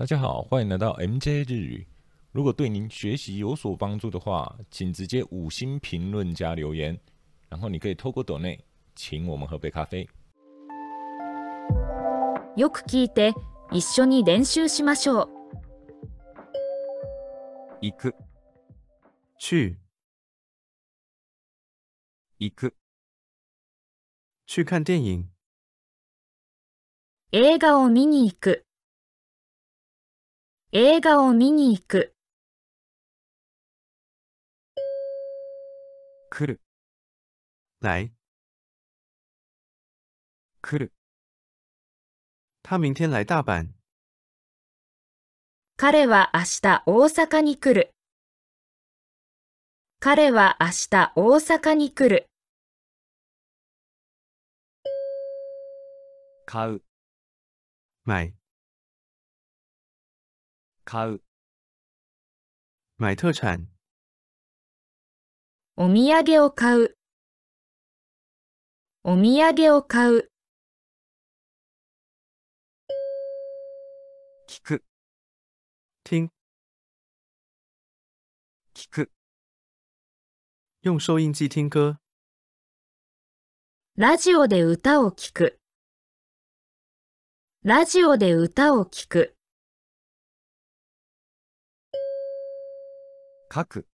[0.00, 1.85] 大家好，欢迎来到 MJ 日语。
[2.31, 6.97] 如果对您学习有所帮助的话，请直接五星评论加留言，
[7.49, 8.59] 然后你可以透过抖内
[8.95, 10.07] 请我们喝杯咖啡。
[12.55, 13.33] よく聞いて
[13.71, 15.29] 一緒に練習しましょう
[17.81, 18.15] 行く、
[19.37, 19.77] 去
[22.39, 22.73] 行く、
[24.47, 25.27] 去看电影，
[27.31, 28.65] 映画を見に行く
[30.73, 32.13] 映画を見に行く。
[36.29, 36.61] 来る、
[37.81, 38.13] 来。
[40.61, 40.93] 来る、
[42.63, 43.67] 他明天来大阪，
[45.75, 47.91] 彼は明日大阪に来る。
[49.99, 52.27] 彼は明日大阪に来る。
[56.45, 56.81] 買う、
[58.05, 58.33] 买
[60.91, 61.21] 買う、
[62.97, 63.67] 买特产，
[65.77, 66.97] お土産を買う。
[69.05, 70.29] お土産を買う。
[74.49, 74.83] 聞く、
[76.03, 76.29] 听
[78.75, 79.11] 聞く、
[80.81, 82.01] 用收音机听歌，
[83.95, 85.57] ラジオで歌を聴く。
[87.63, 89.37] ラジオで歌を聴く
[93.52, 93.88] 書く、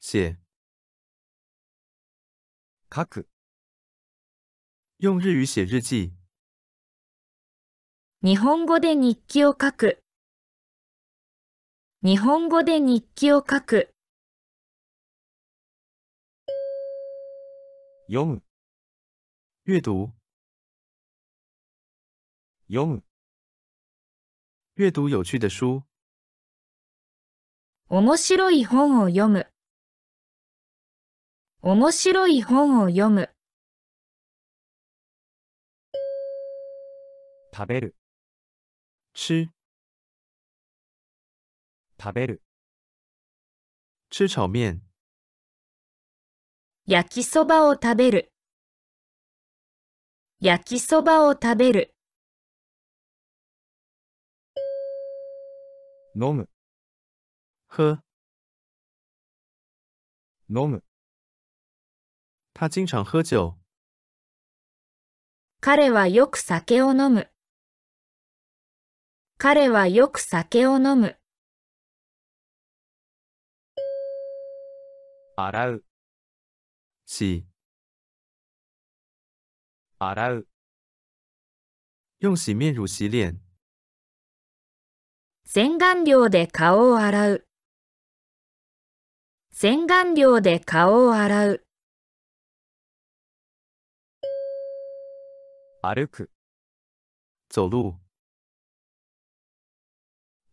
[0.00, 0.36] 写
[2.94, 3.28] 書く、
[4.98, 6.12] 用日语写日记，
[8.22, 10.02] 日本語で日記を書く
[12.02, 13.90] 日本語で日記を書く
[18.06, 18.42] 読む、
[19.66, 20.10] 阅读
[22.68, 23.02] 読む、
[24.76, 25.82] 阅读有趣的书，
[27.89, 29.47] 面白い本を読む。
[31.61, 33.29] 面白い本を読む。
[37.53, 37.95] 食べる、
[39.13, 39.47] 吃。
[42.01, 42.41] 食べる、
[44.09, 44.81] 吃炒面，
[46.85, 48.33] 焼きそばを食べる。
[50.41, 51.95] 焼きそばを食べる。
[56.15, 56.49] 飲む、
[57.75, 58.03] 喝。
[60.47, 60.83] 飲む、
[62.53, 63.57] 他经常喝酒，
[65.59, 67.31] 彼はよく酒を飲む。
[69.39, 71.17] 彼はよく酒を飲む。
[75.35, 75.83] 洗う、
[77.07, 77.43] 洗
[79.97, 80.47] 洗う、
[82.19, 83.41] 用洗面乳洗脸，
[85.45, 87.47] 洗顔料で顔を洗う
[89.55, 91.63] 洗顔料で顔を洗う。
[95.83, 96.31] 歩く、
[97.53, 97.93] 走路，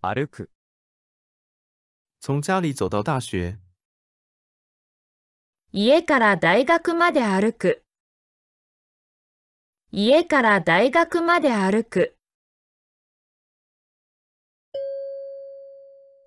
[0.03, 0.51] 歩く、
[2.21, 3.59] 从家里走到大学，
[5.73, 7.83] 家から大学まで歩く。
[9.93, 12.19] 家から大学まで歩く。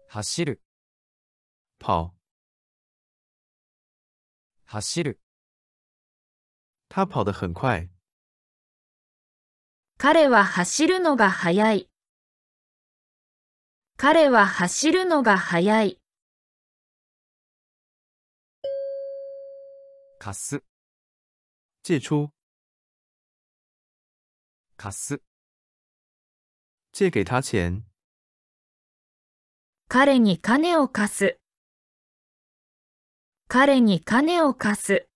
[0.10, 0.60] 走る、
[1.80, 2.14] 跑。
[4.74, 5.20] 走る、
[6.90, 7.92] 他跑得很快，
[10.00, 11.92] 彼は走るのが速い。
[13.98, 16.00] 彼は走るのが速い。
[20.18, 20.64] 貸す、
[21.84, 22.32] 借出，
[24.76, 25.22] 貸す、
[26.98, 27.84] 借给他钱，
[29.88, 31.40] 彼に金を貸す
[33.48, 35.08] 彼に金を貸す。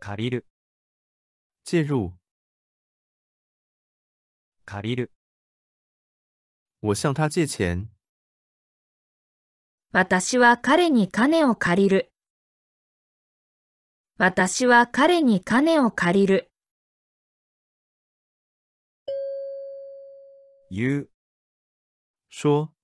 [0.00, 0.46] 借りる、
[1.64, 2.12] 介入。
[4.64, 5.12] 借りる、
[6.82, 7.86] 我向他借钱，
[9.92, 12.12] 私は彼に金を借りる。
[14.18, 16.50] 私は彼に金を借りる。
[20.70, 21.10] 言う、
[22.28, 22.75] 说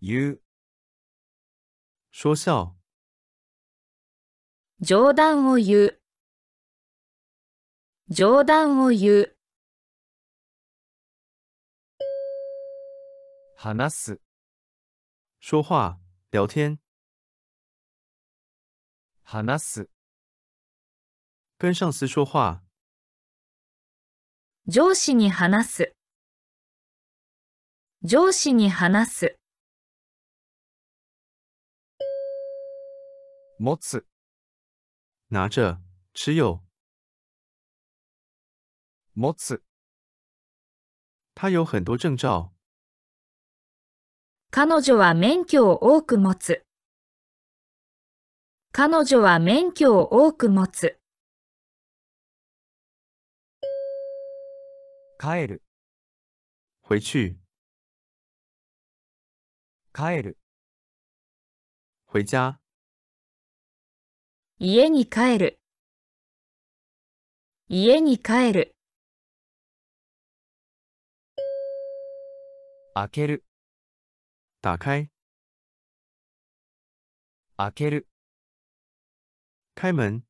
[0.00, 0.42] 言う、
[2.12, 2.74] 说笑，
[4.80, 6.02] 冗談を言う。
[8.08, 9.36] 冗談を言う。
[13.56, 14.20] 話す、
[15.40, 15.98] 说话，
[16.30, 16.78] 聊天，
[19.22, 19.90] 話す、
[21.58, 22.62] 跟上司说话，
[24.68, 25.96] 上司に話す。
[28.02, 29.38] 上司に話す。
[33.58, 34.06] 持つ、
[35.28, 35.80] 拿着，
[36.12, 36.62] 持有。
[39.14, 39.62] 持つ、
[41.34, 42.52] 他有很多证照。
[44.50, 46.66] 彼女は免許を多く持つ。
[48.72, 51.00] 彼女は免許を多く持つ。
[55.18, 55.62] 帰る、
[56.82, 57.38] 回去，
[59.94, 60.38] 帰る、
[62.06, 62.60] 回家。
[64.58, 65.60] 家に帰る。
[67.68, 68.74] 家に帰る。
[72.94, 73.44] 開ける、
[74.62, 75.10] 打开，
[77.58, 78.08] 開ける、
[79.74, 80.22] 开门。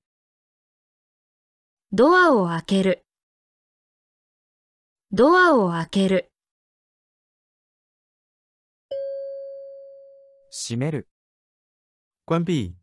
[1.92, 3.06] ドアを開ける。
[5.12, 6.32] ドアを開ける。
[10.50, 11.08] 閉める、
[12.26, 12.74] 关闭，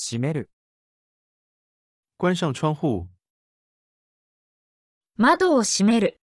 [0.00, 0.48] 閉める、
[2.18, 3.08] 关上窗户。
[5.16, 6.20] 窓を閉める。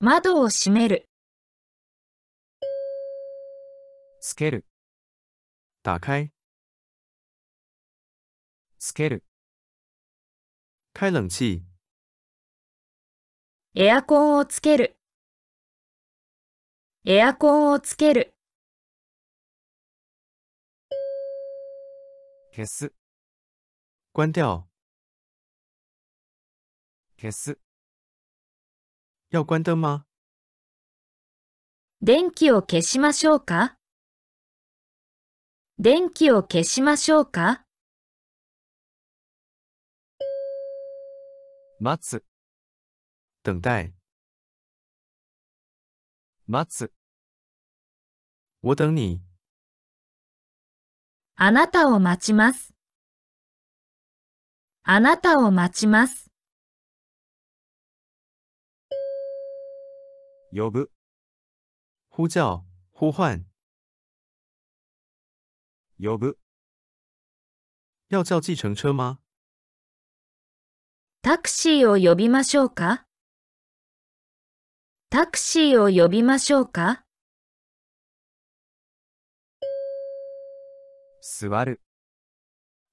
[0.00, 1.08] 窓を閉める。
[4.20, 4.66] つける、
[5.84, 6.32] 打开，
[8.80, 9.22] つける、
[10.92, 11.62] 开冷气。
[13.76, 14.96] エアコンをつける。
[17.04, 18.34] エアコンをつける。
[22.54, 22.92] 消す、
[24.12, 24.68] 关掉，
[27.16, 27.58] 消す、
[29.30, 30.04] 要关灯吗？
[32.02, 33.78] 電気を消しましょうか？
[35.78, 37.64] 電気を消しましょうか？
[41.80, 42.22] 待つ、
[43.42, 43.94] 等待，
[46.46, 46.92] 待つ、
[48.60, 49.22] 我等你。
[51.44, 52.72] あなたを待ちます。
[54.84, 56.30] あなたを待ちます。
[60.52, 60.92] 呼ぶ、
[62.10, 62.62] 呼叫，
[62.92, 63.42] 呼唤，
[65.98, 66.38] 呼ぶ、
[68.08, 69.18] 要叫计程车吗？
[71.22, 73.04] タクシーを呼びましょうか？
[75.10, 77.02] タクシーを呼びましょうか？
[81.24, 81.80] 座る、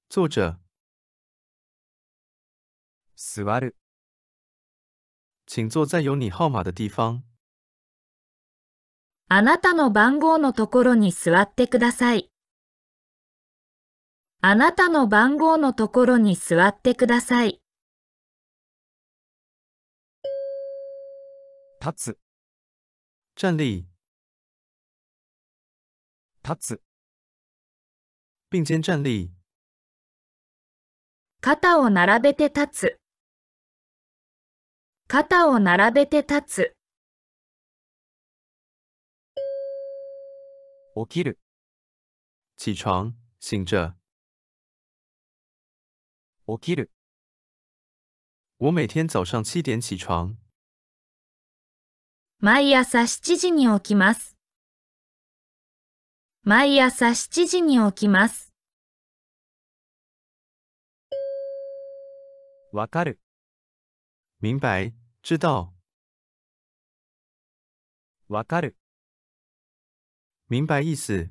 [0.08, 0.56] 坐着，
[3.16, 3.76] 座る、
[5.46, 7.24] 请坐在有你号码的地方。
[9.26, 12.30] あなたの番号のところに座ってください。
[14.42, 17.60] あなたの番号のところに座ってください。
[21.84, 22.18] 立つ、
[23.34, 23.86] 站立，
[26.44, 26.82] 立つ、
[28.50, 29.30] 并肩站立，
[31.40, 33.00] 肩を並べて立つ。
[35.06, 36.76] 肩を並べて立つ。
[40.96, 41.38] 起きる、
[42.56, 43.94] 起床，醒着。
[46.46, 46.90] 起きる、
[48.58, 50.34] 我每天早上七点起床。
[52.40, 54.39] 毎朝7時に起きます。
[56.42, 58.54] 毎朝7時に起きます。
[62.72, 63.20] わかる、
[64.40, 65.74] 明白，知道，
[68.28, 68.78] わかる、
[70.48, 71.28] 明白意思。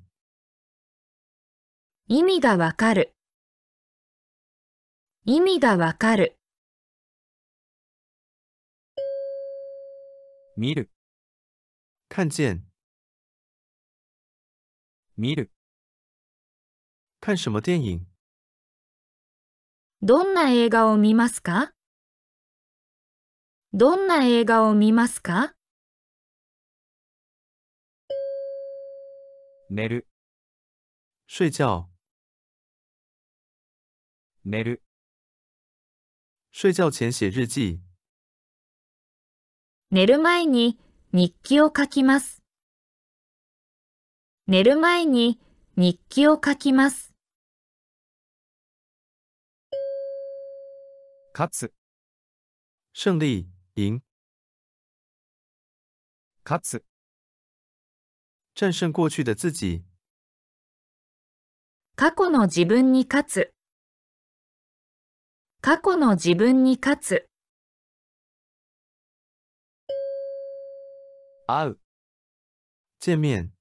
[2.07, 3.15] 意味がわかる。
[5.25, 6.37] 意味がわかる。
[10.55, 10.91] 見る、
[12.09, 12.68] 看见，
[15.21, 15.51] 見る、
[17.19, 18.05] 看什么电影？
[20.01, 21.73] どんな映画を見ますか？
[23.73, 25.53] どんな映画を見ますか？
[29.69, 30.07] 寝る、
[31.27, 31.89] 睡觉，
[34.45, 34.81] 寝る、
[36.53, 37.81] 睡觉前写日记。
[39.91, 40.79] 寝る前に
[41.11, 42.38] 日記を書きます。
[44.51, 45.39] 寝る前に
[45.77, 47.13] 日記を書きます。
[51.35, 51.73] 勝つ。
[52.95, 54.01] 勝利赢
[56.43, 56.85] 勝つ。
[58.55, 59.83] 战胜过去的自己。
[61.95, 63.53] 過去の自分に勝つ。
[65.61, 67.29] 過去の自分に勝つ。
[71.45, 71.79] 会う。
[72.99, 73.58] 见面。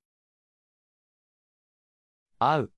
[2.40, 2.70] 会う、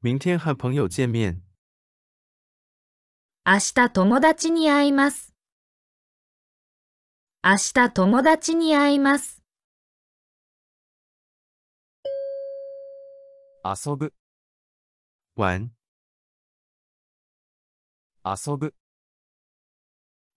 [0.00, 1.44] 明天和朋友见面。
[3.46, 5.32] 明日友達に会います。
[7.44, 9.44] 明日友達に会います。
[13.64, 14.12] 遊ぶ、
[15.36, 15.70] 玩，
[18.24, 18.74] 遊ぶ、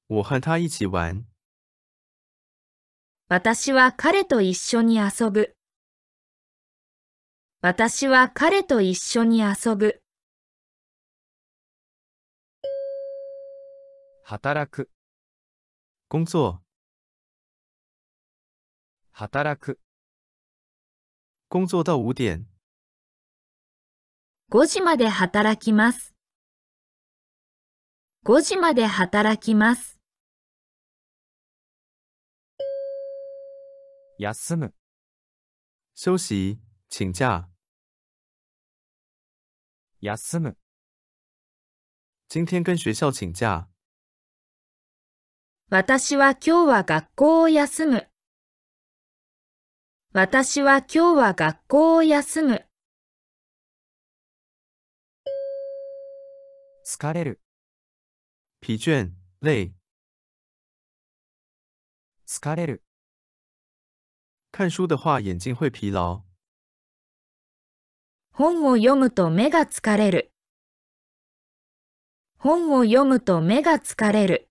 [0.07, 1.25] 我和他一起玩。
[3.29, 5.56] 私は彼と一緒に遊ぶ。
[7.69, 10.01] 私は彼と一緒に遊ぶ。
[14.23, 14.89] 働く、
[16.07, 16.59] 工作，
[19.11, 19.81] 働く、
[21.49, 22.47] 工作到五点。
[24.49, 26.15] 5時まで働きます。
[28.23, 29.99] 5時まで働きます。
[34.19, 34.73] 休む、
[35.95, 37.49] 休息，请假。
[39.99, 40.55] 休む、
[42.29, 43.67] 今天跟学校请假。
[45.71, 48.07] 私は今日は学校を休む。
[50.13, 52.63] 私は今日は学校を休む。
[56.85, 57.41] 疲れる、
[58.61, 59.73] 疲倦，累。
[62.27, 62.83] 疲れる、
[64.51, 66.26] 看书的话，眼睛会疲劳。
[68.37, 70.31] 本を読むと目が疲れる。
[72.37, 74.47] 本を読むと目が疲れる。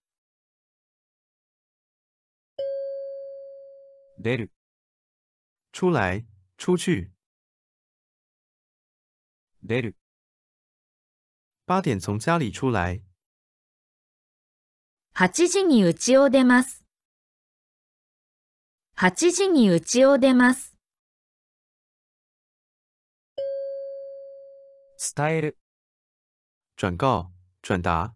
[4.18, 4.50] 出る、
[5.70, 6.24] 出来，
[6.58, 7.12] 出去。
[9.62, 9.96] 出る、
[11.68, 13.04] 八点从家里出来。
[15.14, 16.84] 8時に家を出ます。
[18.96, 20.75] 8時に家を出ます。
[24.98, 25.58] 伝える、
[26.76, 27.30] 转告，
[27.62, 28.14] 转达，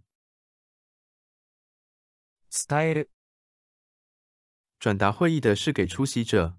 [2.50, 3.10] 伝える、
[4.78, 6.56] 转达会议的事给出席者。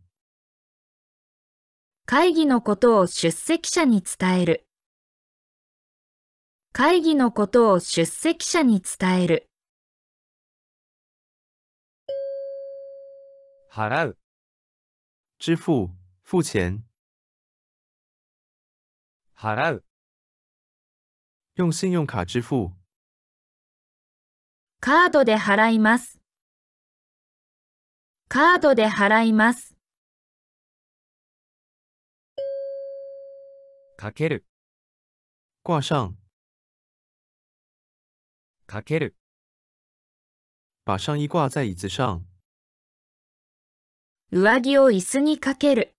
[2.06, 4.68] 会議のことを出席者に伝える。
[6.72, 9.50] 会議のことを出席者に伝える。
[13.72, 14.18] 払う、
[15.40, 15.90] 支付，
[16.24, 16.84] 付钱，
[19.36, 19.84] 払う、
[21.62, 22.72] 用信用卡支付。
[24.80, 26.20] カードで払います。
[28.28, 29.76] カードで払います。
[33.96, 34.44] かける、
[35.64, 36.16] 挂上，
[38.66, 39.16] かける、
[40.84, 42.24] 把上衣挂在椅子上。
[44.32, 45.94] 上着を椅子にかける。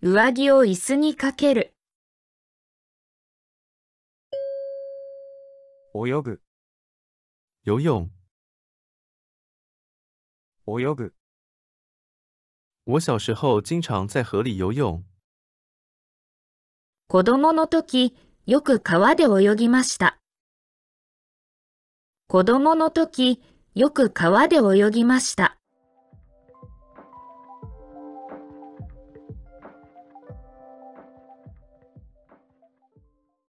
[0.00, 1.74] 上着を椅子にかける。
[5.92, 6.40] 泳ぐ、
[7.64, 8.08] 游泳。
[10.66, 11.14] 泳ぐ、
[12.84, 15.04] 我小时候经常在河里游泳。
[17.08, 18.14] 子供の時、
[18.46, 20.20] よく川で泳ぎました。
[22.28, 23.42] 子供の時、
[23.74, 25.59] よく川で泳ぎました。